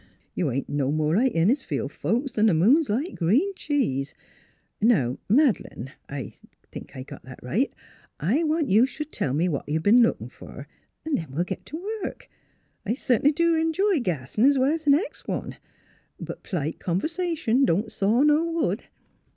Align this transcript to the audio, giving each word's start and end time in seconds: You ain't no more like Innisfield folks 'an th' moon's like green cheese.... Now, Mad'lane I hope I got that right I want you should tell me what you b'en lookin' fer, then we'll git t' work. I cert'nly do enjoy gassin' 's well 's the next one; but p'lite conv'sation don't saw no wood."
You 0.33 0.49
ain't 0.51 0.67
no 0.67 0.91
more 0.91 1.15
like 1.15 1.33
Innisfield 1.35 1.91
folks 1.91 2.35
'an 2.35 2.47
th' 2.47 2.55
moon's 2.55 2.89
like 2.89 3.13
green 3.13 3.53
cheese.... 3.55 4.15
Now, 4.81 5.19
Mad'lane 5.29 5.91
I 6.09 6.33
hope 6.73 6.87
I 6.95 7.03
got 7.03 7.21
that 7.25 7.37
right 7.43 7.71
I 8.19 8.43
want 8.43 8.67
you 8.67 8.87
should 8.87 9.11
tell 9.11 9.35
me 9.35 9.47
what 9.47 9.69
you 9.69 9.79
b'en 9.79 10.01
lookin' 10.01 10.29
fer, 10.29 10.65
then 11.03 11.27
we'll 11.29 11.43
git 11.43 11.67
t' 11.67 11.77
work. 12.03 12.27
I 12.83 12.95
cert'nly 12.95 13.31
do 13.31 13.53
enjoy 13.55 13.99
gassin' 13.99 14.51
's 14.51 14.57
well 14.57 14.73
's 14.75 14.85
the 14.85 14.89
next 14.89 15.27
one; 15.27 15.57
but 16.19 16.41
p'lite 16.41 16.79
conv'sation 16.79 17.63
don't 17.63 17.91
saw 17.91 18.23
no 18.23 18.43
wood." 18.43 18.85